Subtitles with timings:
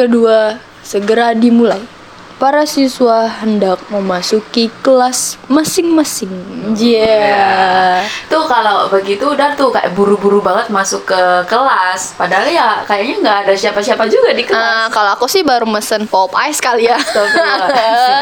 [0.00, 1.99] Kedua segera dimulai.
[2.40, 6.32] Para siswa hendak memasuki kelas masing-masing.
[6.72, 8.00] Yeah.
[8.32, 12.16] Tuh kalau begitu udah tuh kayak buru-buru banget masuk ke kelas.
[12.16, 14.88] Padahal ya kayaknya nggak ada siapa-siapa juga di kelas.
[14.88, 16.96] kalau aku sih baru mesen pop ice kali ya.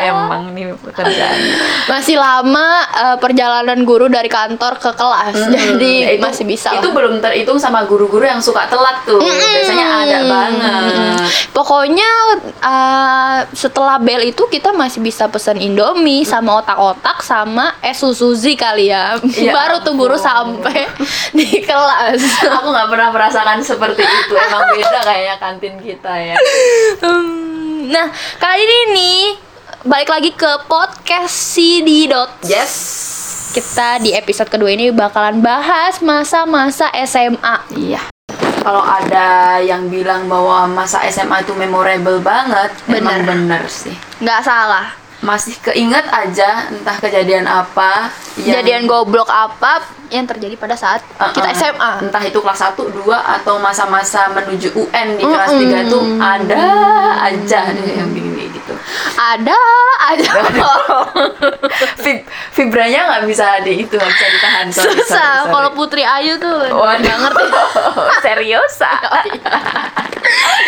[0.02, 1.54] Emang nih pekerjaannya.
[1.86, 6.74] masih lama eh, perjalanan guru dari kantor ke kelas, jadi Ya, itu- masih bisa.
[6.74, 9.22] Itu belum terhitung sama guru-guru yang suka telat tuh.
[9.22, 11.22] Biasanya ada banget.
[11.54, 12.10] Pokoknya
[12.58, 18.88] eh, setelah bel itu kita masih bisa pesan Indomie sama otak-otak sama es suzuzi kali
[18.88, 19.20] ya.
[19.36, 20.88] Ya Baru tuh guru sampai
[21.36, 22.16] di kelas.
[22.40, 24.32] Aku nggak pernah merasakan seperti itu.
[24.32, 26.40] Emang beda kayaknya kantin kita ya.
[27.04, 28.08] Hmm, nah,
[28.40, 29.20] kali ini nih
[29.84, 32.08] balik lagi ke podcast CD.
[32.48, 32.72] Yes.
[33.52, 37.56] Kita di episode kedua ini bakalan bahas masa-masa SMA.
[37.76, 38.17] Iya.
[38.58, 39.28] Kalau ada
[39.58, 43.00] yang bilang bahwa masa SMA itu memorable banget, Bener.
[43.00, 43.94] memang bener sih.
[44.18, 44.86] Nggak salah.
[45.18, 51.34] Masih keinget aja entah kejadian apa yang- Kejadian goblok apa yang terjadi pada saat Uh-uh.
[51.34, 51.92] kita SMA.
[52.00, 55.74] Entah itu kelas 1, 2 atau masa-masa menuju UN di kelas Mm-mm.
[55.74, 56.62] 3 tuh ada
[57.24, 58.37] aja deh yang kayak
[58.68, 58.74] gitu.
[59.16, 59.58] Ada
[60.12, 60.30] aja.
[62.04, 62.18] Vib
[62.52, 64.66] vibranya nggak bisa di itu nggak bisa ditahan.
[64.68, 67.00] Sorry, Susah kalau Putri Ayu tuh Waduh.
[67.00, 67.44] nggak ngerti.
[68.20, 69.24] Serius ah?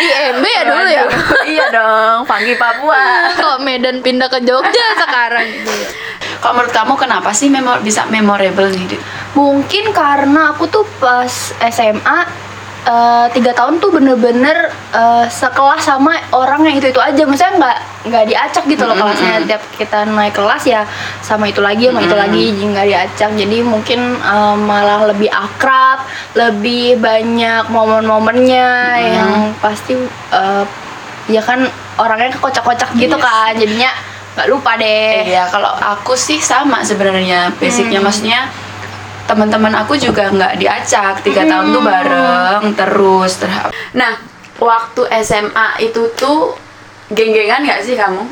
[0.01, 1.03] IMB ya dulu ya.
[1.45, 3.29] iya dong, Panggi Papua.
[3.37, 5.45] Kok Medan pindah ke Jogja sekarang?
[6.41, 8.97] Kalau menurut kamu kenapa sih memor bisa memorable nih?
[9.37, 12.49] Mungkin karena aku tuh pas SMA
[12.81, 17.21] eh, tiga tahun tuh bener-bener eh, sekelas sama orang yang itu itu aja.
[17.23, 19.45] Maksudnya nggak nggak diacak gitu loh kelasnya.
[19.45, 20.81] Tiap kita naik kelas ya
[21.21, 23.29] sama itu lagi sama itu lagi jadi nggak diacak.
[23.37, 29.31] Jadi mungkin eh, malah lebih akrab lebih banyak momen-momennya yang
[29.61, 29.93] pasti
[30.33, 30.63] eh,
[31.29, 31.69] ya kan
[32.01, 33.23] orangnya kocak-kocak gitu Yes.
[33.23, 33.51] kan.
[33.53, 33.91] Jadinya
[34.31, 35.27] nggak lupa deh.
[35.27, 37.51] Iya, kalau aku sih sama sebenarnya.
[37.59, 37.99] Basicnya.
[37.99, 38.47] Maksudnya
[39.31, 43.39] teman-teman aku juga nggak diacak tiga tahun tuh bareng terus.
[43.39, 44.19] Ter- nah,
[44.59, 46.59] waktu SMA itu tuh
[47.15, 48.27] geng-gengan nggak sih kamu?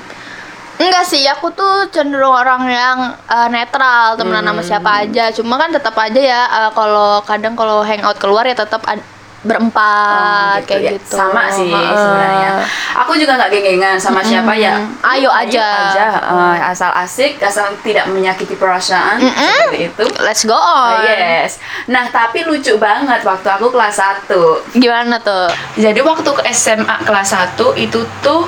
[0.79, 5.27] Enggak sih, aku tuh cenderung orang yang eh, netral, temenan sama siapa aja.
[5.31, 9.03] Cuma kan tetap aja ya eh, kalau kadang kalau hangout keluar ya tetap ad-
[9.41, 10.91] berempat Oh, kayak ya.
[10.93, 11.15] gitu.
[11.15, 11.95] Sama sih Heeh.
[11.95, 12.51] sebenarnya.
[12.99, 14.83] Aku juga nggak geng-gengan sama siapa ya.
[15.01, 15.67] Ayo aja.
[15.89, 20.03] aja eh, asal asik, asal tidak menyakiti perasaan seperti itu.
[20.19, 21.01] Let's go on.
[21.01, 21.57] yes.
[21.85, 23.95] Nah, tapi lucu banget waktu aku kelas
[24.27, 24.75] 1.
[24.75, 25.47] Gimana tuh?
[25.75, 28.43] Jadi waktu ke SMA kelas 1 itu tuh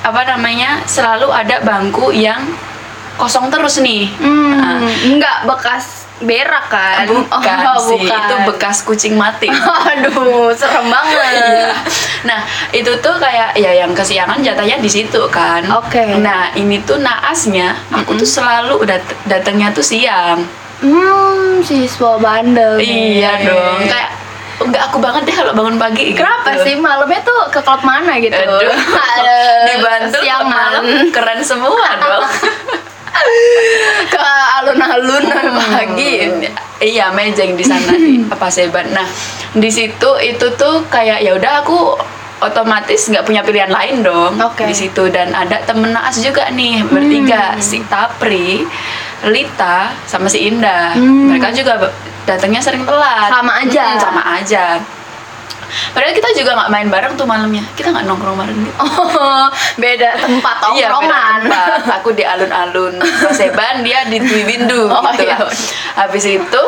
[0.00, 0.80] apa namanya?
[0.84, 2.40] selalu ada bangku yang
[3.14, 4.08] kosong terus nih.
[4.16, 4.80] Hmm, Ah.
[5.04, 7.04] enggak bekas berak kan?
[7.04, 8.18] Bukan Oh, sih, bukan.
[8.18, 9.50] itu bekas kucing mati.
[9.90, 11.18] Aduh, serem banget.
[11.34, 11.70] Iya.
[12.22, 12.40] Nah,
[12.70, 15.62] itu tuh kayak ya yang kesiangan jatahnya di situ kan.
[15.72, 16.16] Oke.
[16.16, 20.42] Nah, ini tuh naasnya aku tuh selalu dat- datangnya tuh siang.
[20.78, 22.74] Hmm, siswa bandel.
[22.74, 23.18] nih.
[23.18, 23.78] Iya dong.
[23.84, 24.10] Kayak
[24.58, 26.10] enggak aku banget deh kalau bangun pagi.
[26.12, 26.62] Kenapa gitu.
[26.64, 28.34] sih malamnya tuh ke klub mana gitu?
[28.34, 28.62] Aduh.
[29.82, 30.46] Ke siangan.
[30.46, 32.22] malam keren semua dong.
[34.12, 34.26] ke
[34.60, 35.24] alun-alun
[35.72, 36.28] pagi.
[36.82, 38.90] iya, mejeng di sana di Paseban.
[38.90, 39.06] Nah,
[39.54, 41.94] di situ itu tuh kayak ya udah aku
[42.42, 44.66] otomatis nggak punya pilihan lain dong Oke.
[44.66, 48.66] di situ dan ada temen naas juga nih bertiga si Tapri,
[49.30, 50.98] Lita sama si Indah.
[50.98, 51.78] Mereka juga
[52.26, 53.30] datangnya sering telat.
[53.30, 53.84] Sama aja.
[53.94, 54.64] Mm, sama aja.
[55.90, 57.64] Padahal kita juga nggak main bareng tuh malamnya.
[57.72, 58.74] Kita nggak nongkrong bareng gitu.
[58.78, 59.46] Oh,
[59.76, 61.40] beda tempat Iya, beda tongkrongan.
[61.42, 61.80] tempat.
[61.98, 65.36] Aku di alun-alun Paseban, dia di Dwi Windu Oh, gitu iya.
[65.38, 65.50] lah.
[65.98, 66.62] Habis itu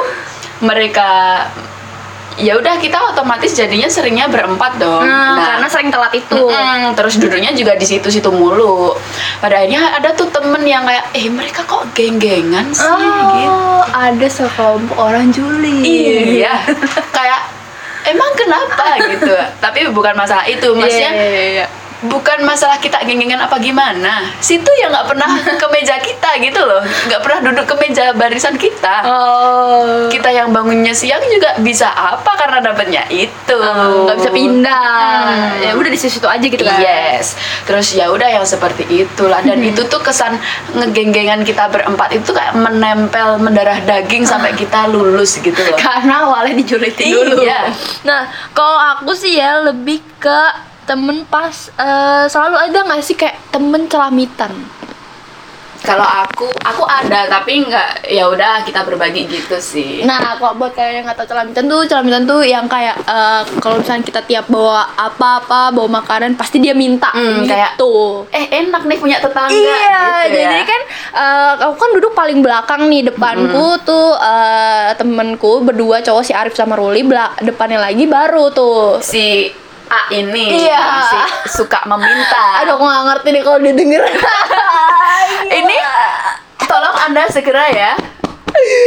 [0.61, 1.11] mereka
[2.35, 5.07] ya udah kita otomatis jadinya seringnya berempat dong.
[5.07, 6.35] Nah, karena sering telat itu.
[6.35, 8.91] Mm-mm, terus duduknya juga di situ-situ mulu.
[9.39, 13.47] Pada akhirnya ada tuh temen yang kayak, eh mereka kok geng-gengan sih gitu.
[13.47, 15.79] Oh, ada sekelompok orang Juli.
[16.43, 16.59] Iya,
[17.17, 17.41] kayak
[18.09, 19.35] emang kenapa gitu.
[19.61, 21.67] Tapi bukan masalah itu, maksudnya Iya, iya, iya.
[22.09, 24.29] Bukan masalah kita geng-gengan apa gimana.
[24.41, 25.31] Situ yang nggak pernah
[25.61, 28.97] ke meja kita gitu loh, nggak pernah duduk ke meja barisan kita.
[29.05, 30.09] Oh.
[30.09, 33.57] Kita yang bangunnya siang juga bisa apa karena dapatnya itu.
[33.57, 35.21] Oh, nggak bisa pindah.
[35.25, 35.65] Hmm.
[35.65, 36.79] Ya udah di situ aja gitu kan.
[36.81, 40.37] Yes, terus ya udah yang seperti itulah dan itu tuh kesan
[40.77, 45.79] ngegeng-gengan kita berempat itu kayak menempel mendarah daging sampai kita lulus gitu loh.
[45.85, 47.43] Karena awalnya dijulitin dulu.
[47.45, 47.73] Iya.
[48.05, 53.37] Nah, kalau aku sih ya lebih ke temen pas eh, selalu ada nggak sih kayak
[53.51, 54.53] temen celamitan?
[55.77, 60.73] Kalau aku, aku ada tapi nggak ya udah kita berbagi gitu sih Nah, kalau buat
[60.73, 64.49] kalian yang nggak tahu celamitan tuh, celamitan tuh yang kayak eh, kalau misalnya kita tiap
[64.49, 68.25] bawa apa-apa, bawa makanan, pasti dia minta Hmm, kayak, gitu.
[68.33, 70.65] eh enak nih punya tetangga Iya, gitu jadi ya.
[70.65, 70.81] kan
[71.13, 76.57] eh, aku kan duduk paling belakang nih depanku tuh eh, temenku berdua cowok si Arif
[76.57, 79.05] sama Ruli, belak depannya lagi baru tuh.
[79.05, 79.53] si
[79.95, 80.67] A ini.
[80.67, 80.83] Iya.
[81.07, 81.19] si
[81.63, 82.45] suka meminta.
[82.63, 84.03] Aduh, aku nggak ngerti nih kalau dia denger.
[85.63, 85.77] ini
[86.67, 87.93] tolong anda segera ya.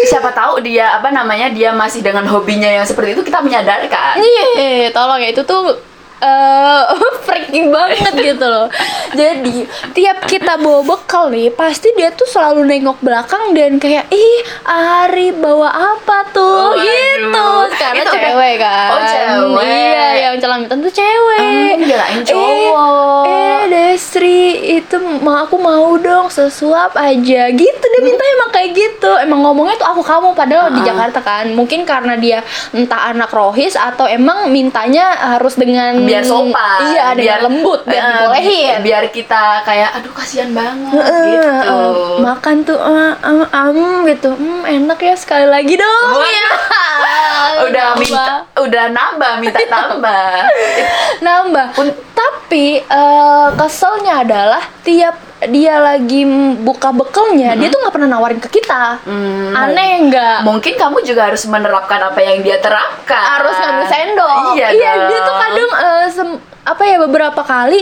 [0.08, 4.96] Siapa tahu dia apa namanya dia masih dengan hobinya yang seperti itu kita menyadarkan Iya,
[4.96, 5.30] tolong ya.
[5.32, 5.76] Itu tuh
[6.18, 6.84] eh
[7.26, 8.68] freaking banget gitu loh.
[9.12, 14.38] Jadi tiap kita bawa bekal nih, pasti dia tuh selalu nengok belakang dan kayak ih
[14.64, 16.82] Ari bawa apa tuh Waduh.
[16.82, 17.50] gitu.
[17.74, 18.90] Karena Itu cewek kan.
[18.90, 19.64] Oh, cewek.
[19.64, 21.40] Iya, yang celamitan tuh cewek.
[21.40, 23.24] Hmm, Eh, cowok.
[23.26, 24.42] Eh, Desri
[24.74, 29.76] itu ma aku mau dong sesuap aja gitu dia minta emang kayak gitu emang ngomongnya
[29.76, 30.86] tuh aku kamu padahal di Ah.
[30.88, 32.40] Jakarta kan mungkin karena dia
[32.72, 38.12] entah anak rohis atau emang mintanya harus dengan biar sopan iya dengan lembut biar eh,
[38.16, 38.76] dibolehin.
[38.82, 41.48] biar kita kayak aduh kasihan banget Eh, gitu.
[41.68, 44.32] Eh, makan tuh eh, am am gitu.
[44.32, 46.08] Hmm, enak ya sekali lagi dong.
[46.10, 46.24] Wah.
[46.24, 46.50] Iya.
[47.68, 48.02] udah Nambah.
[48.02, 50.30] minta udah nambah minta tambah.
[51.20, 51.68] Nambah.
[52.14, 56.26] Tapi eh, keselnya adalah tiap dia lagi
[56.66, 58.98] buka bekalnya dia tuh nggak pernah nawarin ke kita.
[59.06, 60.38] Hmm, aneh nggak?
[60.42, 63.22] Mungkin kamu juga harus menerapkan apa yang dia terapkan.
[63.38, 65.06] Harus ngambil sendok iya, dong.
[65.14, 67.80] dia tuh kadang eh, sem- apa ya beberapa kali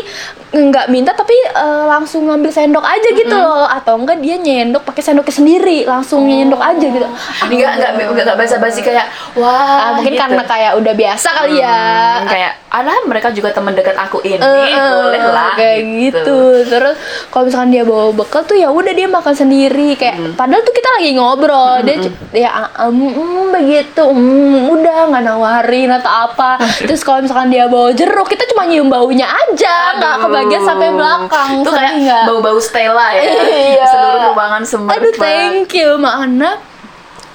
[0.55, 3.65] nggak minta tapi eh, langsung ngambil sendok aja gitu loh.
[3.65, 7.07] Atau enggak dia nyendok pakai sendoknya sendiri langsung nyendok aja gitu.
[7.45, 10.21] Enggak enggak enggak basa-basi kayak wah Ah, mungkin gitu.
[10.21, 11.75] karena kayak udah biasa kali ya.
[12.21, 16.39] Hmm, kayak alah mereka juga teman dekat aku ini eh, boleh lah kayak gitu.
[16.65, 16.95] terus
[17.29, 19.95] kalau misalkan dia bawa bekal tuh ya udah dia makan sendiri.
[19.95, 20.33] Kayak Hmm.
[20.35, 21.83] padahal tuh kita lagi ngobrol.
[21.83, 21.95] Dia
[22.31, 24.03] ya ah, mm, mm, begitu.
[24.05, 26.55] Mm, udah nggak nawarin atau apa.
[26.87, 31.51] Terus kalau misalkan dia bawa jeruk kita cuma nyium baunya aja nggak kebagian sampai belakang
[31.63, 33.23] Tuh kayak bau-bau Stella ya.
[33.55, 33.87] Iya.
[33.87, 34.99] Seluruh ruangan semerbak.
[34.99, 36.59] Aduh thank you Makna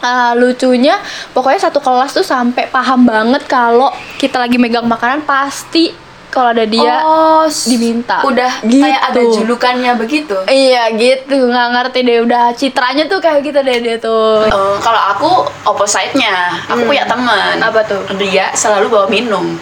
[0.04, 1.00] ah, lucunya
[1.32, 3.88] pokoknya satu kelas tuh sampai paham banget kalau
[4.20, 8.22] kita lagi megang makanan pasti kalau ada dia oh, diminta.
[8.22, 8.78] Udah Gitu.
[8.78, 10.38] kayak ada julukannya begitu.
[10.46, 14.46] Iya gitu, nggak ngerti deh udah citranya tuh kayak gitu deh dia tuh.
[14.46, 15.30] Eh, kalau aku
[15.66, 17.58] opposite-nya, aku punya teman.
[17.58, 17.66] Hmm.
[17.66, 18.06] Apa tuh?
[18.14, 19.58] Dia selalu bawa minum.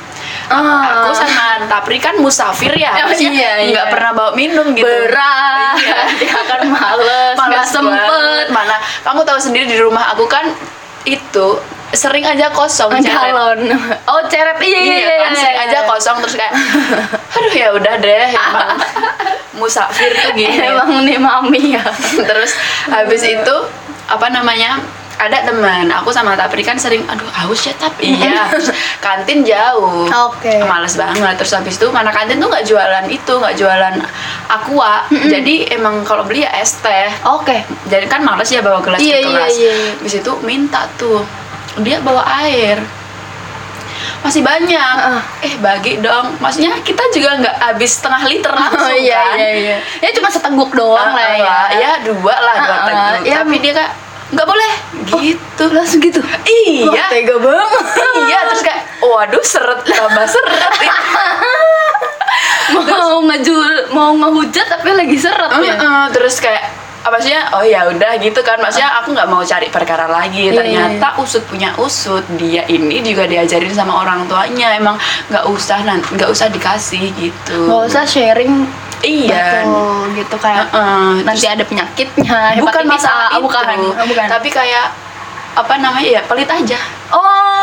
[0.48, 1.04] Ah.
[1.04, 3.68] Aku sama Tapri kan musafir ya, Oh, iya, iya.
[3.68, 4.84] nggak pernah bawa minum gitu.
[4.84, 5.98] Berat, Iya.
[6.16, 8.48] dia kan males, Males sempet.
[8.48, 10.48] Mana kamu tahu sendiri di rumah aku kan
[11.04, 11.46] itu
[11.88, 13.32] sering aja kosong ceret.
[13.32, 13.60] Calon.
[14.04, 16.52] Oh ceret iya iya Iya kan, sering aja kosong terus kayak
[17.30, 18.76] aduh ya udah deh emang
[19.58, 20.52] musafir tuh gini.
[20.58, 21.84] Emang nih mami ya.
[22.18, 22.52] terus
[22.86, 23.56] habis itu
[24.04, 24.80] apa namanya
[25.18, 28.46] ada teman aku sama Tapri kan sering aduh haus ya tap iya
[29.02, 30.62] kantin jauh Oke.
[30.62, 33.94] males banget terus habis itu mana kantin tuh nggak jualan itu nggak jualan
[34.46, 37.66] aqua jadi emang kalau beli ya es teh Oke.
[37.90, 39.90] jadi kan males ya bawa gelas Iya, ke iya, kelas iya, iya.
[39.98, 41.26] habis itu minta tuh
[41.82, 42.78] dia bawa air
[44.18, 45.20] masih banyak Heeh.
[45.46, 49.50] eh bagi dong maksudnya kita juga nggak habis setengah liter langsung Oh iya kan iya
[49.54, 49.76] iya.
[50.02, 51.58] Ya cuma seteguk doang lah ya.
[51.78, 53.26] Ya dua lah dua ah, teguk.
[53.26, 53.92] ya, tapi dia kayak
[54.28, 54.72] nggak boleh.
[55.24, 55.64] Gitu.
[55.72, 56.20] Langsung gitu.
[56.46, 57.08] iya.
[57.08, 57.84] Tega banget.
[58.28, 60.72] iya terus kayak waduh seret tambah seret
[63.08, 65.74] mau ngejul, mau ngehujat tapi lagi seret ya.
[65.74, 66.68] Heeh, terus kayak
[66.98, 68.60] apa maksudnya oh ya udah gitu kan.
[68.60, 70.52] Maksudnya aku nggak mau cari perkara lagi.
[70.52, 72.20] Iya, ternyata usut punya usut.
[72.36, 74.76] Dia ini juga diajarin sama orang tuanya.
[74.76, 75.00] Emang
[75.32, 77.58] nggak usah nggak usah dikasih gitu.
[77.64, 78.68] Gak usah sharing
[79.02, 79.62] iya.
[79.64, 83.64] Betul, gitu kayak Heeh, nanti ada penyakitnya bukan masalah bukan.
[83.94, 84.26] Oh, bukan.
[84.26, 84.90] Tapi kayak
[85.58, 86.78] apa namanya ya pelit aja.
[87.10, 87.57] Oh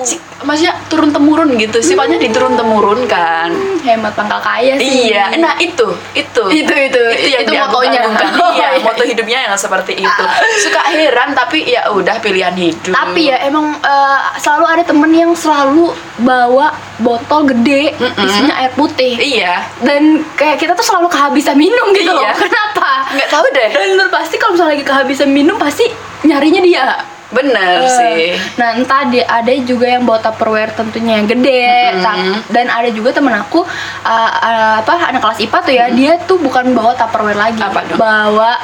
[0.00, 1.78] Si- maksudnya turun temurun gitu.
[1.80, 3.52] Sifatnya diturun temurun kan.
[3.84, 5.12] Hemat pangkal kaya sih.
[5.12, 6.44] Iya nah itu itu.
[6.48, 7.02] Itu, itu.
[7.28, 8.00] yang Itu motonya.
[8.40, 8.82] Oh, iya iya.
[8.82, 10.22] moto hidupnya yang seperti itu.
[10.64, 12.92] Suka heran tapi ya udah pilihan hidup.
[12.92, 18.24] Tapi ya emang eh, selalu ada temen yang selalu bawa botol gede Mm-mm.
[18.24, 19.16] isinya air putih.
[19.16, 19.64] Iya.
[19.84, 22.24] Dan kayak kita tuh selalu kehabisan minum gitu loh.
[22.24, 22.32] Iya.
[22.48, 22.90] kenapa?
[23.12, 23.70] Nggak tahu deh.
[23.70, 25.84] Dan pasti kalau misalnya lagi kehabisan minum pasti
[26.24, 26.84] nyarinya dia
[27.30, 28.22] bener Eh, sih
[28.54, 32.02] Nah, entah dia ada juga yang bawa Tupperware tentunya yang gede, Mm-mm.
[32.02, 33.70] ta- dan ada juga temen aku uh,
[34.02, 37.96] uh, apa anak kelas IPA tuh ya, dia tuh bukan bawa Tupperware lagi, Apa dong?
[37.96, 38.58] bawa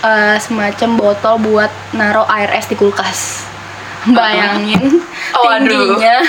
[0.00, 3.42] uh, semacam botol buat naro air es di kulkas.
[4.08, 5.02] Bayangin
[5.34, 6.22] Oh, tingginya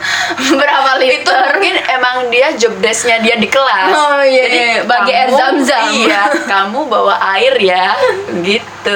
[0.58, 3.92] berapa itu liter mungkin emang dia job desk-nya dia di kelas.
[3.92, 4.70] Oh, iya, iya.
[4.82, 5.84] Bagi air kamu- zam-zam.
[6.00, 7.92] Iya, kamu bawa air ya,
[8.40, 8.94] gitu.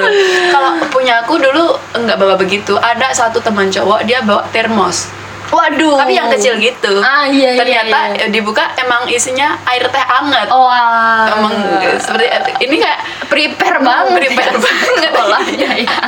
[0.49, 2.75] Kalau punya aku dulu enggak bawa begitu.
[2.75, 5.07] Ada satu teman cowok dia bawa termos,
[5.47, 6.99] waduh tapi yang kecil gitu.
[6.99, 8.25] ah iya iya, Ternyata iya.
[8.25, 10.47] eh, dibuka emang isinya air teh anget.
[10.49, 11.29] oh wah.
[11.29, 11.53] Emang
[11.97, 12.25] seperti
[12.59, 15.11] ini kayak prepare banget prepare banget.
[15.13, 15.99] polanya ya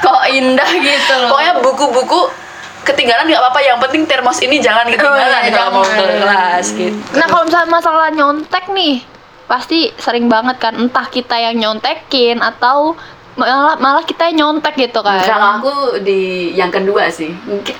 [0.00, 2.20] kok indah gitu loh Pokoknya buku-buku
[2.84, 3.60] ketinggalan nggak apa-apa.
[3.64, 6.96] Yang penting termos ini jangan ketinggalan iya, kalau mau ke kelas gitu.
[7.16, 9.00] Nah kalau misalnya masalah nyontek nih,
[9.48, 12.92] pasti sering banget kan entah kita yang nyontekin atau
[13.34, 15.24] malah malah kita yang nyontek gitu kan.
[15.24, 17.32] Kalau aku di yang kedua sih.
[17.32, 17.74] Mungkin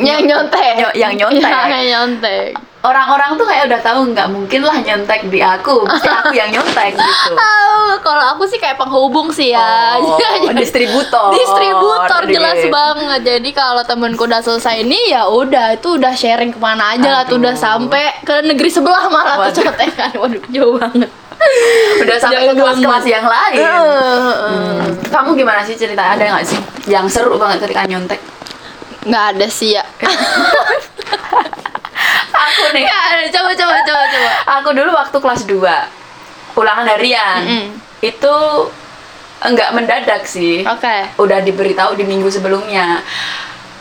[0.00, 0.74] yang nyontek.
[0.80, 1.50] Nyo- yang nyontek.
[1.74, 2.48] yang nyontek.
[2.84, 6.92] Orang-orang tuh kayak udah tahu nggak mungkin lah nyontek di aku, pasti aku yang nyontek
[6.92, 7.32] gitu.
[7.32, 9.96] Oh, kalau aku sih kayak penghubung sih ya.
[9.96, 10.20] Oh,
[10.54, 11.32] distributor.
[11.32, 12.68] Distributor jelas Gitu.
[12.68, 13.20] banget.
[13.24, 17.22] Jadi kalau temenku udah selesai ini ya udah itu udah sharing ke mana aja lah
[17.24, 20.12] tuh udah sampai ke negeri sebelah malah tuh contekan.
[20.14, 21.08] Waduh jauh banget.
[21.98, 23.58] Udah sampai ke kelas-kelas yang lain.
[23.58, 24.20] Heeh.
[24.38, 24.80] Hmm.
[25.08, 28.20] Kamu gimana sih cerita ada nggak sih yang seru banget ketika nyontek?
[29.04, 29.84] nggak ada sih ya.
[32.50, 32.84] Aku nih.
[32.84, 33.24] Ada.
[33.32, 34.28] Coba coba coba coba.
[34.60, 35.60] Aku dulu waktu kelas 2
[36.54, 37.66] ulangan harian Mm-mm.
[37.98, 38.34] itu
[39.42, 40.62] enggak mendadak sih.
[40.62, 41.10] Oke.
[41.18, 43.02] Udah diberitahu di minggu sebelumnya.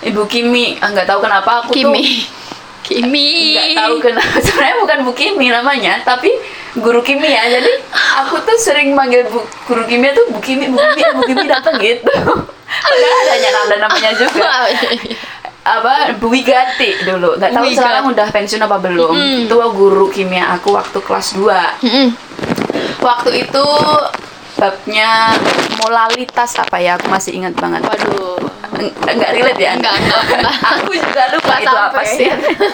[0.04, 2.04] Ibu Kimi, enggak tahu kenapa aku tuh Kimi.
[2.84, 3.56] Kimi.
[3.56, 6.28] nggak tahu kenapa sebenarnya bukan Bu Kimi namanya tapi
[6.76, 7.72] guru kimia jadi
[8.20, 11.80] aku tuh sering manggil bu, guru kimia tuh Bu Kimi Bu Kimi Bu Kimi datang
[11.80, 12.12] gitu
[12.94, 14.68] udah ada ada namanya juga
[15.64, 17.40] apa Bu Wigati dulu.
[17.40, 19.16] Nggak tahu sekarang udah pensiun apa belum.
[19.16, 19.40] Mm-mm.
[19.48, 22.08] itu guru kimia aku waktu kelas 2 Mm-mm.
[23.00, 23.66] waktu itu
[24.60, 25.32] babnya
[25.80, 27.00] molalitas apa ya?
[27.00, 27.80] Aku masih ingat banget.
[27.84, 28.38] Waduh.
[28.74, 29.72] Eng- enggak relate ya?
[29.78, 29.96] Enggak,
[30.76, 32.30] aku juga lupa itu apa sih.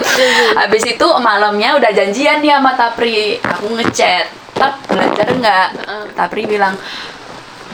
[0.60, 3.38] Habis itu malamnya udah janjian nih sama Tapri.
[3.38, 4.26] Aku ngechat.
[4.60, 6.04] Tap belajar enggak Heeh.
[6.20, 6.76] Tapri bilang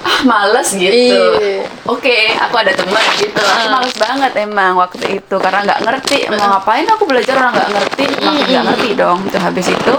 [0.05, 0.93] ah males gitu
[1.35, 1.65] Iya.
[1.83, 3.69] oke aku ada teman gitu aku Heeh.
[3.69, 8.03] males banget emang waktu itu karena nggak ngerti mau ngapain aku belajar orang nggak ngerti
[8.19, 9.95] makin nggak ngerti dong terus habis itu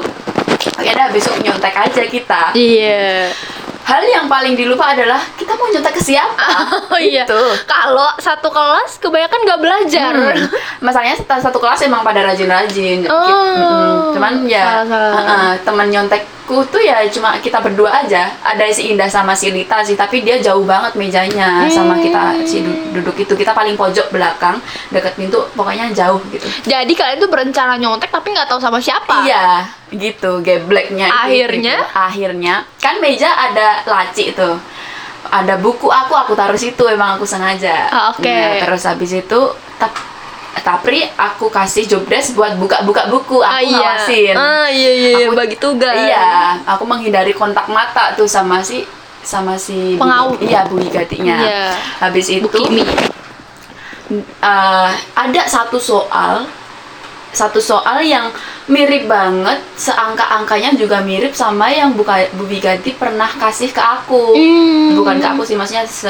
[0.69, 3.35] oke dah besok nyontek aja kita Iya.
[3.87, 6.47] Hal yang paling dilupa adalah kita mau nyontek ke siapa
[6.93, 7.23] Oh iya.
[7.23, 7.43] Gitu.
[7.65, 10.13] Kalau satu kelas kebanyakan nggak belajar.
[10.13, 10.49] Hmm.
[10.81, 13.07] Masalahnya satu satu kelas emang pada rajin-rajin.
[13.07, 13.23] Oh.
[13.23, 14.13] Mm-mm.
[14.13, 15.13] Cuman ya Salah, salah.
[15.15, 16.35] uh-uh, teman nyontekku
[16.67, 18.33] tuh ya cuma kita berdua aja.
[18.41, 22.03] Ada si Indah sama si Lita sih, tapi dia jauh banget mejanya sama Hmm.
[22.03, 23.33] kita si du- duduk itu.
[23.33, 26.47] Kita paling pojok belakang, dekat pintu, pokoknya jauh gitu.
[26.65, 29.23] Jadi kalian tuh berencana nyontek tapi nggak tahu sama siapa.
[29.23, 31.07] Iya, gitu, gebleknya.
[31.07, 31.77] itu, Akhirnya?
[31.83, 31.95] gitu.
[31.95, 34.59] akhirnya kan meja ada laci tuh.
[35.27, 37.91] Ada buku aku, aku taruh situ emang aku sengaja.
[37.91, 38.23] Ah, oke.
[38.23, 39.41] Nah, terus habis itu
[39.77, 39.91] tap
[40.67, 43.79] Tapri aku kasih job desk buat buka-buka buku, aku Ah iya.
[43.79, 44.35] ngawasin.
[44.35, 45.27] Ah iya iya, iya.
[45.31, 45.95] Aku- bagi tugas.
[45.95, 48.83] Iya, aku menghindari kontak mata tuh sama si
[49.23, 50.35] sama si Pengau.
[50.43, 51.39] Iya, Bu Gatinya.
[51.39, 51.71] Iya.
[52.03, 52.51] Habis itu
[54.43, 56.47] eh, ada satu soal
[57.37, 58.33] satu soal yang
[58.67, 64.97] mirip banget seangka-angkanya juga mirip sama yang Buka, Bu Bigati pernah kasih ke aku Hmm.
[64.97, 66.09] bukan ke aku sih maksudnya se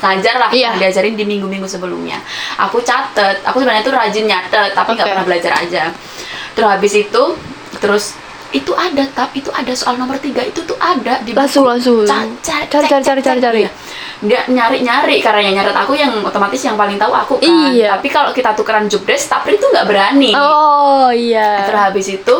[0.00, 0.80] ngajar lah Iya.
[0.80, 2.18] diajarin di minggu-minggu sebelumnya
[2.56, 5.12] aku catet aku sebenarnya tuh rajin nyatet tapi nggak Oke.
[5.12, 5.82] pernah belajar aja
[6.52, 7.22] terus habis itu
[7.78, 8.04] terus
[8.50, 11.32] itu ada tap itu ada soal nomor tiga itu tuh ada di.
[11.32, 12.04] Langsung, langsung.
[12.04, 13.60] Ca- cari Cari, cari, cari, cari, cari.
[13.64, 13.70] Iya.
[14.22, 17.74] Dia nyari nyari karena yang nyaret aku yang otomatis yang paling tahu aku kan.
[17.74, 17.98] Iya.
[17.98, 20.30] tapi kalau kita tukeran job desk tapi itu nggak berani.
[20.38, 21.66] Oh iya.
[21.66, 22.36] terus habis itu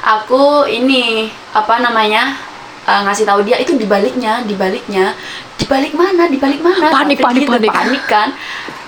[0.00, 2.32] aku ini apa namanya
[2.88, 5.12] eh, ngasih tahu dia itu dibaliknya dibaliknya.
[5.58, 6.30] Dibalik mana?
[6.30, 6.86] Dibalik mana?
[6.88, 7.68] Panik, panik, panik.
[7.68, 8.32] panik kan.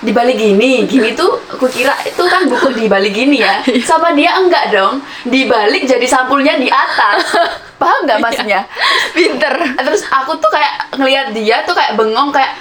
[0.01, 3.61] Dibalik gini gini tuh aku kira itu kan buku dibalik gini ya.
[3.89, 4.97] Sama dia enggak dong
[5.29, 7.21] dibalik jadi sampulnya di atas
[7.81, 8.61] paham nggak maksudnya?
[9.17, 9.53] Pinter.
[9.81, 12.53] terus aku tuh kayak ngelihat dia tuh kayak bengong kayak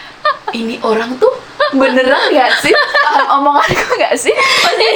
[0.56, 1.30] ini orang tuh
[1.76, 2.74] beneran gak sih
[3.10, 4.30] paham omonganku gak sih?
[4.30, 4.90] Maksudnya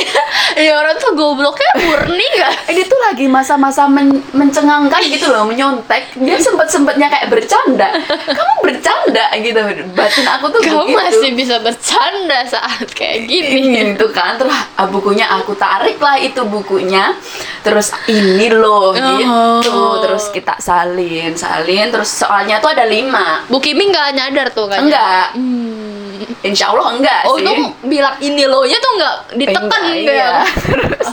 [0.55, 2.55] Ini orang tuh gobloknya murni gak?
[2.73, 6.15] ini tuh lagi masa-masa men- mencengangkan gitu loh menyontek.
[6.15, 7.91] Dia sempet sempetnya kayak bercanda.
[8.07, 9.59] Kamu bercanda gitu.
[9.93, 10.99] Batin aku tuh Kamu begitu.
[10.99, 13.91] masih bisa bercanda saat kayak gini.
[13.91, 14.39] gitu kan.
[14.39, 17.19] Terus ah, bukunya aku tarik lah itu bukunya.
[17.67, 19.27] Terus ini loh gitu.
[19.67, 19.99] Oh.
[19.99, 21.91] terus kita salin salin.
[21.91, 23.43] Terus soalnya tuh ada lima.
[23.49, 24.85] Bu Kimi nggak nyadar tuh kan?
[24.85, 25.35] enggak.
[25.35, 26.04] Hmm.
[26.43, 27.53] Insya Allah enggak Oh sih itu
[27.85, 30.31] bilang ini lo nya tuh nggak ditekan Enggak, enggak iya.
[30.73, 31.09] Terus,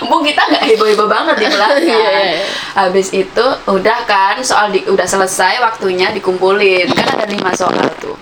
[0.00, 1.84] Mumpung kita nggak heboh-heboh banget di belakang.
[1.88, 2.44] Iya, iya, iya.
[2.74, 8.16] Habis itu udah kan soal di, udah selesai waktunya dikumpulin kan ada lima soal tuh.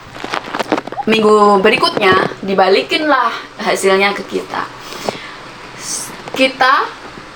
[1.06, 2.10] minggu berikutnya
[2.42, 3.30] dibalikin lah
[3.62, 4.66] hasilnya ke kita
[6.34, 6.82] kita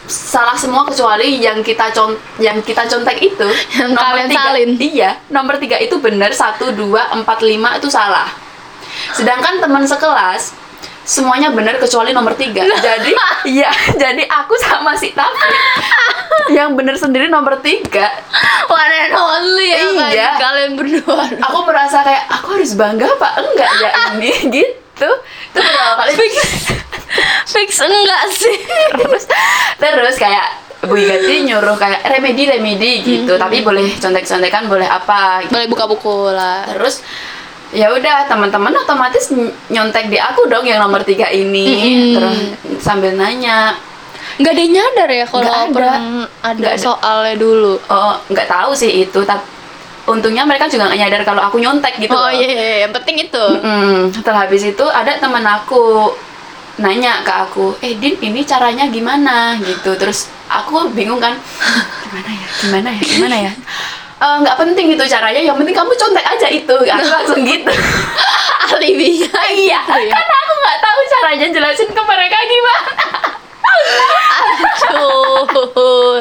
[0.04, 3.47] salah semua kecuali yang kita con yang kita contek itu
[3.78, 4.70] Yang kalian salin.
[4.75, 8.26] iya nomor tiga itu benar satu dua empat lima itu salah
[9.14, 10.55] sedangkan teman sekelas
[11.11, 12.62] semuanya benar kecuali nomor tiga.
[12.62, 13.11] Jadi
[13.59, 15.50] iya jadi aku sama si Taufik
[16.57, 18.07] yang benar sendiri nomor tiga.
[18.71, 20.11] One and only ya kan?
[20.14, 20.31] Iya.
[20.38, 21.25] kalian berdua.
[21.50, 24.31] Aku merasa kayak aku harus bangga apa enggak ya ini?
[24.55, 25.11] Gitu.
[25.50, 26.12] Itu pertama kali?
[27.49, 27.71] Fix.
[27.83, 28.57] Enggak sih?
[28.95, 29.25] Terus
[29.81, 30.47] terus kayak
[30.81, 33.35] Bu Ganti nyuruh kayak remedi remedi gitu.
[33.37, 35.45] Tapi boleh contek-contekan boleh apa?
[35.45, 35.52] Gitu.
[35.52, 36.64] boleh buka buku lah.
[36.73, 37.02] Terus
[37.71, 42.15] ya udah teman-teman otomatis ny- nyontek di aku dong yang nomor tiga ini Mm-mm.
[42.15, 42.39] terus
[42.79, 43.79] sambil nanya
[44.37, 45.71] nggak ada yang nyadar ya kalau ada.
[45.71, 45.99] pernah
[46.41, 46.83] ada, Nggak ada.
[46.83, 49.45] soalnya dulu oh nggak tahu sih itu tapi
[50.03, 52.33] untungnya mereka juga nggak nyadar kalau aku nyontek gitu oh loh.
[52.33, 56.11] iya, iya yang penting itu Mm, setelah habis itu ada teman aku
[56.77, 59.93] nanya ke aku, eh Din ini caranya gimana gitu.
[59.95, 61.37] Terus aku bingung kan,
[62.09, 63.53] gimana ya, gimana ya, gimana ya.
[64.21, 66.75] "Eh, nggak penting itu caranya, yang penting kamu contek aja itu.
[66.77, 67.73] Aku langsung gitu.
[68.71, 70.12] alibinya iya, gitu ya.
[70.12, 72.93] karena aku nggak tahu caranya jelasin ke mereka gimana.
[74.91, 76.21] Aduh.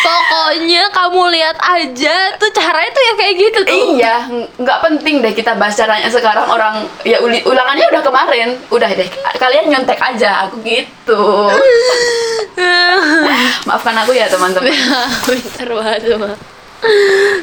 [0.00, 3.76] Pokoknya kamu lihat aja tuh caranya tuh ya kayak gitu tuh.
[3.96, 8.48] iya, ng- nggak penting deh kita bahas caranya sekarang orang ya uli- ulangannya udah kemarin,
[8.68, 11.48] udah deh kalian nyontek aja aku gitu.
[13.66, 14.70] Maafkan aku ya teman-teman.
[15.24, 16.36] Pintar banget mah.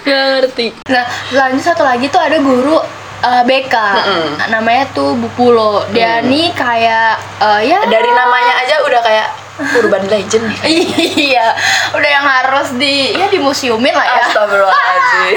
[0.03, 0.67] Gak ngerti.
[0.89, 2.77] Nah, lanjut satu lagi tuh ada guru
[3.23, 3.75] uh, BK.
[3.75, 4.25] Mm-mm.
[4.49, 5.85] Namanya tuh Bu Pulo.
[5.93, 9.27] Dia nih kayak uh, ya dari namanya aja udah kayak
[9.57, 10.85] urban legend nih.
[11.33, 11.49] iya,
[11.89, 14.25] udah yang harus di ya di museumin lah ya.
[14.29, 15.33] Astagfirullahaladzim.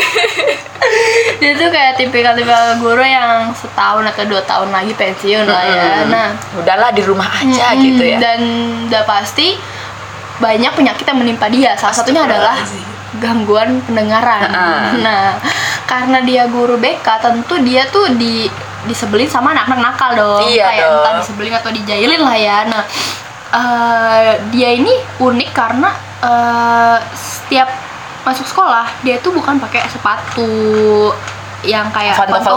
[1.40, 5.92] Dia tuh kayak tipikal-tipikal guru yang setahun atau dua tahun lagi pensiun lah ya.
[6.08, 8.18] Nah, udahlah di rumah aja Mm-mm, gitu ya.
[8.20, 8.40] Dan
[8.88, 9.56] udah pasti
[10.40, 11.76] banyak penyakit yang menimpa dia.
[11.76, 12.60] Salah satunya adalah.
[13.18, 14.46] Gangguan pendengaran.
[14.46, 14.82] Heeh.
[15.02, 15.34] Nah,
[15.84, 18.46] karena dia guru BK, tentu dia tuh di
[18.80, 20.46] disebelin sama anak-anak nakal dong.
[20.46, 20.94] Iya Kayak dong.
[20.96, 22.58] entah disebelin atau dijailin lah ya.
[22.64, 22.82] Nah,
[23.50, 27.68] eh, dia ini unik karena eh, setiap
[28.20, 31.08] masuk sekolah dia tuh bukan pakai sepatu
[31.64, 32.56] yang kayak pantofel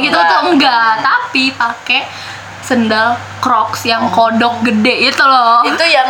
[0.00, 0.28] gitu, gitu, enggak.
[0.28, 2.00] tuh enggak, tapi pakai
[2.60, 4.12] sendal Crocs yang Oh.
[4.12, 5.60] kodok gede itu loh.
[5.64, 6.08] Itu yang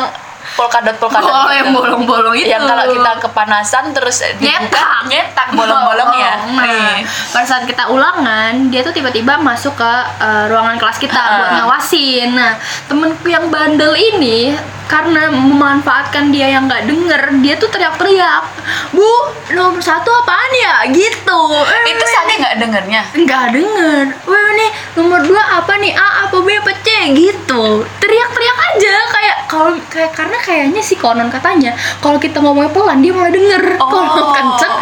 [0.61, 1.33] polkadot polkadot.
[1.33, 2.53] Oh, yang bolong-bolong itu.
[2.53, 5.09] Yang kalau kita kepanasan terus Nyetak.
[5.09, 6.35] nyetak bolong-bolong ya.
[6.53, 7.01] Nah, Nih.
[7.33, 11.33] pada saat kita ulangan, dia tuh tiba-tiba masuk ke uh, ruangan kelas kita Ah.
[11.38, 12.29] buat ngawasin.
[12.37, 12.53] Nah,
[12.85, 14.53] temenku yang bandel ini
[14.90, 18.42] karena memanfaatkan dia yang nggak denger, dia tuh teriak-teriak,
[18.90, 19.07] Bu,
[19.53, 20.74] nomor satu apaan ya?
[20.85, 21.40] Gitu.
[21.62, 23.03] Eh, Itu Sani nggak dengernya.
[23.14, 24.05] nggak denger.
[24.26, 27.87] Wah nih nomor dua apa nih A apa B apa C gitu.
[27.96, 33.14] Teriak-teriak aja kayak kalau kayak karena kayaknya sih konon katanya kalau kita ngomongnya pelan dia
[33.14, 33.62] malah denger.
[33.76, 34.35] Kalau Oh.
[34.35, 34.74] kenceng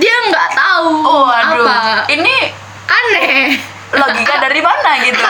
[0.00, 1.60] dia nggak tahu Oh, aduh.
[1.62, 2.08] apa.
[2.08, 2.34] Ini
[2.86, 3.60] Aneh.
[3.86, 5.25] logika dari mana gitu?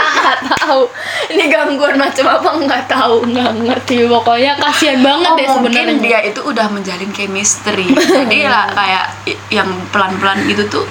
[0.66, 0.83] Tahu.
[1.29, 4.02] Ini gangguan macam apa nggak tahu, nggak ngerti.
[4.05, 6.02] Pokoknya kasihan banget Oh, deh mungkin sebenarnya.
[6.02, 7.87] dia itu udah menjalin chemistry.
[8.18, 9.05] Jadi lah kayak
[9.48, 10.85] yang pelan-pelan gitu tuh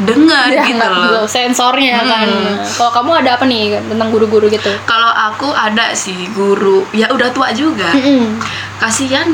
[0.00, 1.22] dengar Ya, gitu loh.
[1.24, 2.26] sensornya kan.
[2.26, 2.58] Hmm.
[2.66, 4.72] Kalau kamu ada apa nih tentang guru-guru gitu?
[4.82, 7.92] Kalau aku ada sih guru, ya udah tua juga.
[7.92, 8.40] Mm-mm.
[8.78, 9.28] Kasihan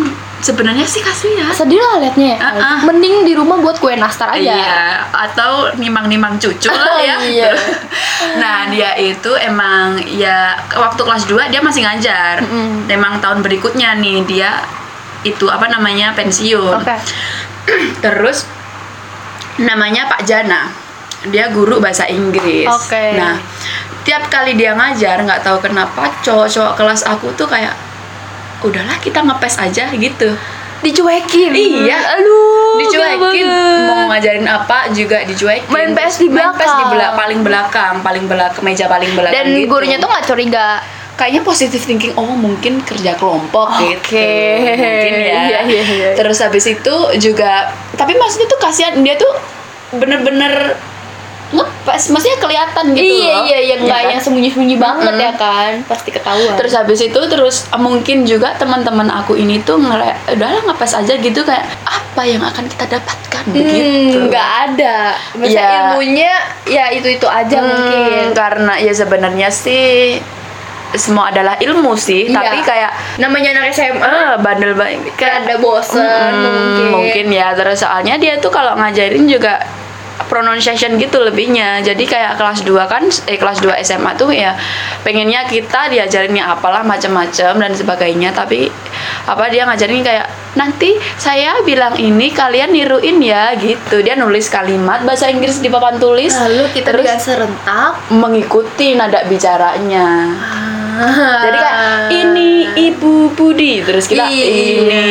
[0.44, 1.48] sebenarnya sih kasihan.
[1.52, 2.36] Sedih lah liatnya.
[2.36, 2.38] ya.
[2.40, 2.78] Ah-ah.
[2.84, 4.40] Mending di rumah buat kue nastar aja.
[4.40, 7.16] Iya, atau nimang-nimang cucu lah ya.
[7.20, 7.50] Iya.
[8.42, 12.44] nah, dia itu emang ya waktu kelas 2 dia masih ngajar.
[12.44, 12.90] Mm-mm.
[12.90, 14.60] Emang tahun berikutnya nih dia
[15.24, 16.76] itu apa namanya pensiun.
[16.82, 16.96] Oke.
[18.04, 18.46] Terus
[19.60, 20.68] namanya Pak Jana.
[21.26, 22.68] Dia guru bahasa Inggris.
[22.70, 23.18] Oke.
[23.18, 23.40] Nah,
[24.06, 27.74] tiap kali dia ngajar nggak tahu kenapa cowok-cowok kelas aku tuh kayak
[28.66, 30.28] udahlah kita ngepes aja gitu.
[30.78, 31.50] Dicuekin.
[31.50, 31.98] Iya.
[32.14, 32.76] Aduh.
[32.76, 33.48] dicuekin
[33.86, 36.90] mau ngajarin apa juga dicuekin Main PS di Main PS di belakang.
[36.92, 39.66] bela- paling belakang paling belakang meja paling belakang Dan gitu.
[39.66, 40.68] gurunya tuh nggak curiga.
[41.16, 43.88] kayaknya positive thinking oh mungkin kerja kelompok Oke.
[43.96, 44.20] gitu
[44.60, 46.10] mungkin ya Iya, iya, iya.
[46.12, 49.32] terus habis itu juga tapi maksudnya tuh kasihan dia tuh
[49.94, 50.76] bener-bener
[51.48, 54.10] ngepes maksudnya kelihatan gitu iya loh iya yang Ya nggak kan?
[54.10, 55.22] yang sembunyi-sembunyi banget Mm-mm.
[55.22, 55.70] ya kan.
[55.84, 56.54] Pasti ketahuan.
[56.54, 61.14] Terus habis itu terus eh, mungkin juga teman-teman aku ini tuh ngere udahlah ngepes aja
[61.14, 63.78] gitu kayak apa yang akan kita dapatkan begitu.
[63.78, 64.96] Hmm, nggak ada.
[65.32, 65.70] Maksudnya Ya.
[65.86, 66.32] ilmunya
[66.64, 68.24] ya itu itu aja Hmm, mungkin.
[68.32, 70.18] karena ya sebenarnya sih
[70.88, 72.34] semua adalah ilmu sih, Iya.
[72.36, 76.86] tapi kayak Namanya anak SMA eh bandel banget kayak ada bosen Hmm, mungkin.
[76.90, 79.60] mungkin ya terus soalnya dia tuh kalau ngajarin juga
[80.28, 81.84] pronunciation gitu lebihnya.
[81.84, 84.56] Jadi kayak kelas 2 kan eh kelas 2 SMA tuh ya
[85.04, 88.32] pengennya kita diajarinnya apalah macam-macam dan sebagainya.
[88.32, 88.72] Tapi
[89.28, 90.26] apa dia ngajarin kayak
[90.56, 94.00] nanti saya bilang ini kalian niruin ya gitu.
[94.00, 96.32] Dia nulis kalimat bahasa Inggris di papan tulis.
[96.32, 97.98] Lalu kita terus serentak.
[98.12, 100.32] mengikuti nada bicaranya
[101.44, 101.76] jadi kayak
[102.10, 102.50] ini
[102.88, 104.44] Ibu Budi terus kita Iya.
[104.44, 105.02] ini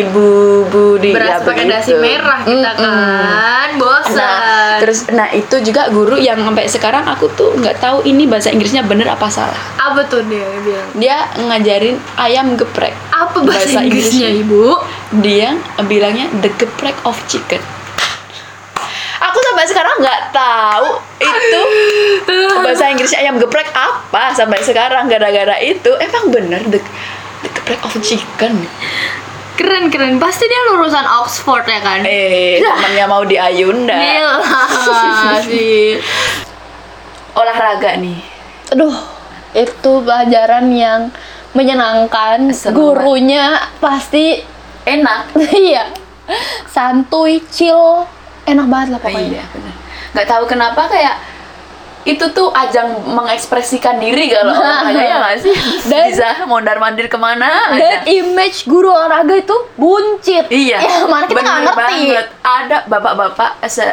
[0.00, 0.28] Ibu
[0.66, 2.82] Budi beras ya pakai dasi merah kita Mm-mm.
[3.24, 8.02] kan bosan Nah, terus nah itu juga guru yang sampai sekarang aku tuh nggak tahu
[8.02, 9.56] ini bahasa Inggrisnya bener apa salah.
[9.76, 12.94] apa tuh dia bilang Dia ngajarin ayam geprek.
[13.08, 14.44] apa bahasa, Bahasa Inggrisnya Inggrisnya.
[14.44, 14.64] ibu
[15.20, 15.48] Dia
[15.82, 17.62] bilangnya the geprek of chicken.
[19.54, 20.88] Sampai sekarang nggak tahu
[21.22, 21.62] itu
[22.58, 25.94] bahasa Inggrisnya ayam geprek apa sampai sekarang gara-gara itu.
[26.02, 26.82] Emang bener the,
[27.46, 28.66] the geprek of chicken.
[29.54, 30.18] keren keren.
[30.18, 32.02] Pasti dia lulusan Oxford ya kan?
[32.02, 33.94] Eh, temannya mau di Ayunda.
[33.94, 36.02] Gila sih.
[37.38, 38.18] Olahraga nih.
[38.74, 38.98] aduh
[39.54, 41.14] itu pelajaran yang
[41.54, 42.50] menyenangkan.
[42.50, 44.42] Seru gurunya pasti
[44.82, 45.30] Enak.
[45.54, 45.94] iya.
[46.66, 48.02] Santuy chill
[48.44, 49.74] enak banget lah pokoknya Iya benar.
[50.12, 51.16] Nggak tahu kenapa kayak
[52.04, 55.54] itu tuh ajang mengekspresikan diri kalau olahraga ya nggak sih?
[55.88, 58.04] Dan- bisa mondar mandir ke mana dan aja.
[58.06, 60.78] image guru olahraga itu buncit Iya.
[60.78, 62.26] ya, mana kita nggak ngerti banget.
[62.40, 63.86] Ada bapak-bapak se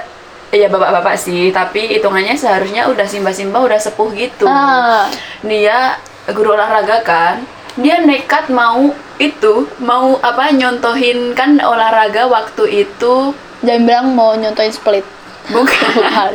[0.51, 4.43] Iya bapak-bapak sih, tapi hitungannya seharusnya udah simba-simba udah sepuh gitu.
[4.43, 5.07] Ah.
[5.39, 5.95] Dia
[6.27, 13.31] guru olahraga kan, dia nekat mau itu mau apa nyontohin kan olahraga waktu itu
[13.61, 15.05] jangan bilang mau nyontoin split
[15.49, 15.91] Bukan.
[15.97, 16.31] Bukan.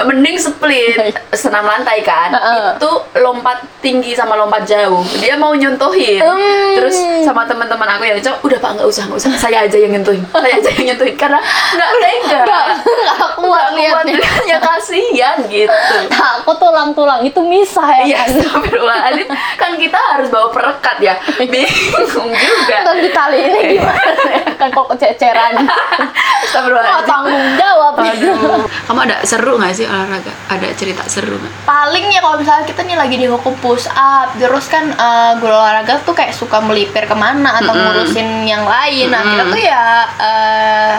[0.00, 2.32] Mending split senam lantai kan.
[2.32, 2.80] Heeh.
[2.80, 5.04] Itu lompat tinggi sama lompat jauh.
[5.20, 6.20] Dia mau nyontohin.
[6.22, 6.72] Hmm.
[6.78, 9.30] Terus sama teman-teman aku yang coba udah Pak nggak usah nggak usah.
[9.36, 10.22] Saya aja yang nyentuhin.
[10.32, 11.40] Saya aja yang nyentuhin karena
[11.76, 12.40] nggak tega.
[12.82, 14.18] nggak kuat liatnya
[14.52, 15.72] ya kasihan gitu.
[16.08, 19.14] takut tulang-tulang itu misah ya Iya, kan.
[19.58, 21.14] Kan kita harus bawa perekat ya.
[21.38, 22.76] Bingung juga.
[22.82, 25.66] dan di tali ini gimana ya kan kok kececeran oh,
[26.46, 27.08] Astagfirullahaladzim.
[27.08, 28.62] tanggung jawab Aduh.
[28.86, 30.32] Kamu ada seru nggak sih olahraga?
[30.48, 31.52] Ada cerita seru nggak?
[31.64, 36.02] paling ya kalau misalnya kita nih lagi dihukum push up terus kan eh, guru olahraga
[36.02, 37.84] tuh kayak suka melipir ke mana atau Mm-mm.
[37.86, 39.54] ngurusin yang lain nah kita Mm-mm.
[39.54, 39.84] tuh ya
[40.18, 40.94] eh,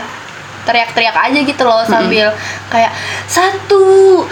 [0.63, 2.31] teriak-teriak aja gitu loh sambil
[2.67, 2.91] kayak
[3.27, 3.83] satu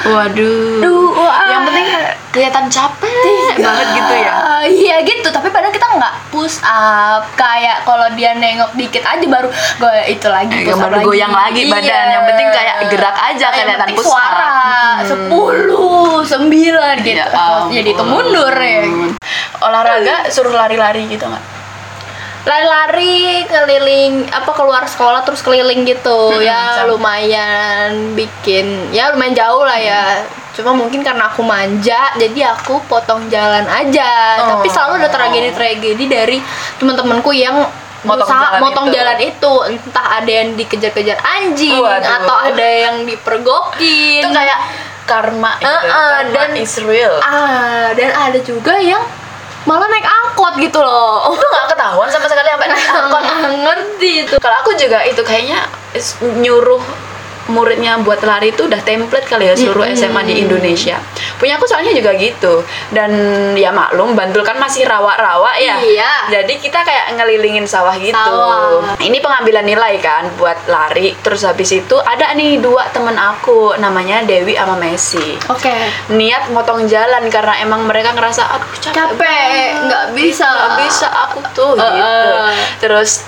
[0.01, 0.79] Waduh.
[0.79, 1.87] dua Yang penting
[2.31, 3.11] kelihatan capek
[3.57, 4.33] banget gitu ya.
[4.63, 9.51] iya gitu tapi padahal kita nggak push up kayak kalau dia nengok dikit aja baru
[9.51, 12.05] gue itu lagi push up baru goyang lagi badan.
[12.09, 14.09] Yang penting kayak gerak aja, Yang kelihatan push up.
[14.09, 14.49] suara
[14.91, 15.07] Hmm.
[15.07, 15.91] sepuluh
[16.21, 17.27] sembilan gitu Ya
[17.73, 18.81] jadi itu mundur ya
[19.59, 21.60] Olahraga suruh lari-lari gitu nggak?
[22.43, 26.89] Lari-lari keliling apa keluar sekolah terus keliling gitu Hmm, ya sama.
[26.89, 33.25] lumayan bikin ya lumayan jauh lah ya cuma mungkin karena aku manja jadi aku potong
[33.27, 34.47] jalan aja Oh.
[34.51, 36.37] tapi selalu ada tragedi-tragedi dari
[36.75, 37.61] teman-temanku yang
[38.01, 38.95] Motong berusaha jalan motong itu.
[38.97, 42.01] jalan itu entah ada yang dikejar-kejar anjing Waduh.
[42.17, 44.59] atau ada yang dipergokin Itu kayak
[45.03, 45.67] karma gitu.
[45.67, 47.21] Eh, eh, karma dan- is real.
[47.21, 49.05] ah dan ada juga yang
[49.63, 53.23] malah naik angkot gitu loh Itu nggak ketahuan sama sekali sampai naik angkot.
[53.61, 55.69] ngerti itu Kalau aku juga itu kayaknya
[56.39, 56.81] nyuruh
[57.51, 60.97] muridnya buat lari itu udah template kali ya seluruh SMA di Indonesia.
[61.37, 62.63] Punya aku soalnya juga gitu.
[62.89, 63.11] Dan
[63.59, 65.77] ya maklum Bantul kan masih rawa-rawa ya.
[65.83, 66.11] Iya.
[66.31, 68.15] Jadi kita kayak ngelilingin sawah gitu.
[68.15, 68.95] Sawah.
[68.97, 71.13] Ini pengambilan nilai kan buat lari.
[71.19, 75.35] Terus habis itu ada nih dua temen aku namanya Dewi sama Messi.
[75.49, 75.75] oke
[76.15, 81.39] Niat motong jalan karena emang mereka ngerasa aduh capek, Capek, nggak bisa." nggak bisa aku
[81.51, 82.29] tuh Uh, gitu.
[82.85, 83.25] Terus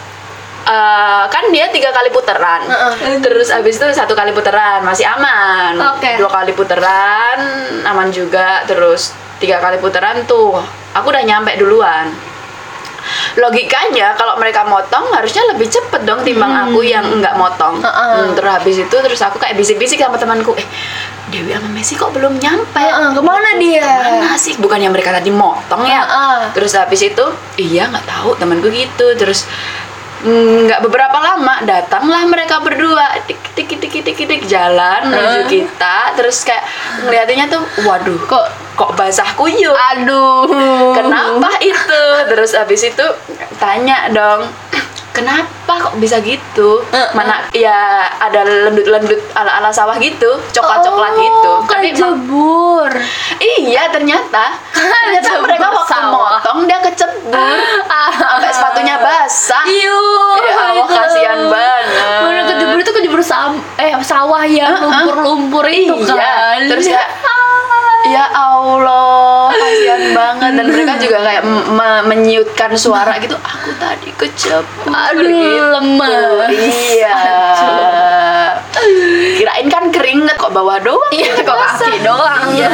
[0.63, 3.19] eh, kan dia tiga kali putaran, Uh-uh.
[3.19, 6.15] terus abis itu satu kali putaran masih aman, Oke.
[6.19, 7.37] dua kali putaran
[7.83, 10.55] aman juga, terus tiga kali putaran tuh
[10.95, 12.11] aku udah nyampe duluan.
[13.35, 17.83] Logikanya kalau mereka motong harusnya lebih cepet dong timbang aku yang nggak motong.
[17.83, 18.31] Uh-uh.
[18.31, 20.63] Hmm, terus habis itu terus aku kayak bisik-bisik sama temanku, eh
[21.27, 22.79] Dewi sama Messi kok belum nyampe?
[22.79, 23.89] Heeh, ke mana dia?
[24.21, 24.55] Mana sih?
[24.55, 26.05] Bukannya mereka tadi motong ya?
[26.05, 26.39] Heeh.
[26.55, 27.25] Terus habis itu,
[27.59, 29.17] iya nggak tahu temanku gitu.
[29.17, 29.49] Terus
[30.23, 36.15] nggak beberapa lama datanglah mereka berdua tik tik tik tik tik, tik, jalan menuju kita.
[36.15, 36.63] Terus kayak
[37.03, 39.75] ngeliatinnya tuh, waduh, Kok kok basah kuyup?
[39.93, 40.95] aduh.
[40.95, 42.03] Kenapa itu?
[42.31, 43.05] Terus habis itu
[43.59, 44.47] tanya dong,
[45.13, 46.81] kenapa kok bisa gitu?
[46.85, 47.13] Heeh.
[47.13, 47.79] Mana ya
[48.19, 51.51] ada lendut-lendut ala-ala sawah gitu, coklat-coklat gitu.
[51.51, 52.91] Oh, Tapi emang- kejebur.
[53.39, 56.35] Iya ternyata ternyata Kecebur mereka waktu sawah.
[56.35, 57.57] motong dia kecebur
[58.19, 59.63] sampai sepatunya basah.
[59.63, 60.01] Iu.
[60.35, 60.93] Ya Allah itu.
[60.93, 61.85] kasihan banget.
[62.19, 67.07] Bener kejebur itu kejebur sam eh sawah yang lumpur-lumpur itu Iya, kan terus kayak
[68.09, 70.51] ya Allah kasihan banget.
[70.59, 71.43] Dan mereka juga kayak
[72.09, 73.35] menyiutkan suara gitu.
[73.37, 75.71] Aku tadi kejebur Aduh, gitu.
[75.71, 76.51] lemes.
[76.97, 77.17] iya.
[79.39, 81.11] Kirain kan keringet kok bawah doang?
[81.13, 82.43] Iya, kok kaki doang.
[82.51, 82.71] iya